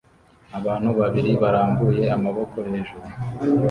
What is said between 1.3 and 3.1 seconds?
barambuye amaboko hejuru